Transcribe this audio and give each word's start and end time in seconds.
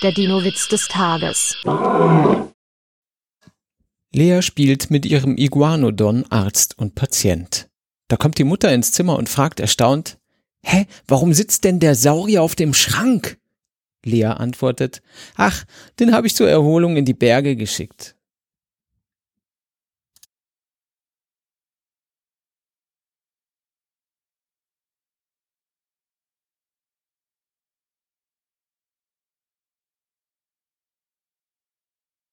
Der 0.00 0.12
Dino-Witz 0.12 0.68
des 0.68 0.86
Tages. 0.86 1.56
Lea 4.14 4.42
spielt 4.42 4.92
mit 4.92 5.04
ihrem 5.04 5.36
Iguanodon 5.36 6.24
Arzt 6.30 6.78
und 6.78 6.94
Patient. 6.94 7.68
Da 8.06 8.16
kommt 8.16 8.38
die 8.38 8.44
Mutter 8.44 8.72
ins 8.72 8.92
Zimmer 8.92 9.16
und 9.16 9.28
fragt 9.28 9.58
erstaunt, 9.58 10.18
Hä, 10.64 10.86
warum 11.08 11.34
sitzt 11.34 11.64
denn 11.64 11.80
der 11.80 11.96
Saurier 11.96 12.44
auf 12.44 12.54
dem 12.54 12.74
Schrank? 12.74 13.38
Lea 14.04 14.26
antwortet, 14.26 15.02
Ach, 15.34 15.64
den 15.98 16.12
habe 16.12 16.28
ich 16.28 16.36
zur 16.36 16.48
Erholung 16.48 16.96
in 16.96 17.04
die 17.04 17.14
Berge 17.14 17.56
geschickt. 17.56 18.14